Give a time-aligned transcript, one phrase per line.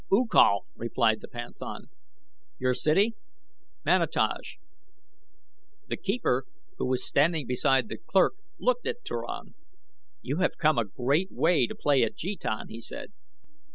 [0.11, 1.83] "U Kal," replied the panthan.
[2.57, 3.13] "Your city?"
[3.85, 4.55] "Manataj."
[5.89, 6.45] The keeper,
[6.79, 9.53] who was standing beside the clerk, looked at Turan.
[10.23, 13.13] "You have come a great way to play at jetan," he said.